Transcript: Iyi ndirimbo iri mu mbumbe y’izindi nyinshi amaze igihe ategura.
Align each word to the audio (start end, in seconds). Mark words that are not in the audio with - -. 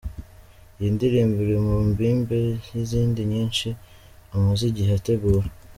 Iyi 0.79 0.89
ndirimbo 0.95 1.37
iri 1.45 1.57
mu 1.67 1.75
mbumbe 1.87 2.35
y’izindi 2.73 3.19
nyinshi 3.31 3.67
amaze 4.33 4.63
igihe 4.71 4.91
ategura. 4.99 5.47